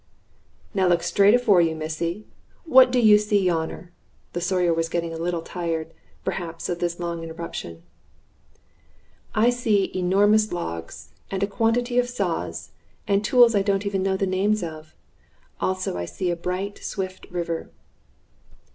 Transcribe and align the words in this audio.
"Now 0.73 0.87
look 0.87 1.03
straight 1.03 1.35
afore 1.35 1.61
you, 1.61 1.75
missy. 1.75 2.25
What 2.65 2.91
do 2.91 2.99
you 2.99 3.19
see 3.19 3.39
yonner?" 3.45 3.91
The 4.33 4.41
Sawyer 4.41 4.73
was 4.73 4.89
getting 4.89 5.13
a 5.13 5.17
little 5.19 5.43
tired, 5.43 5.93
perhaps, 6.25 6.69
of 6.69 6.79
this 6.79 6.99
long 6.99 7.21
interruption. 7.21 7.83
"I 9.35 9.51
see 9.51 9.91
enormous 9.95 10.51
logs, 10.51 11.09
and 11.29 11.43
a 11.43 11.45
quantity 11.45 11.99
of 11.99 12.09
saws, 12.09 12.71
and 13.07 13.23
tools 13.23 13.53
I 13.53 13.61
don't 13.61 13.85
even 13.85 14.01
know 14.01 14.17
the 14.17 14.25
names 14.25 14.63
of. 14.63 14.95
Also 15.59 15.95
I 15.99 16.05
see 16.05 16.31
a 16.31 16.35
bright, 16.35 16.79
swift 16.83 17.27
river." 17.29 17.69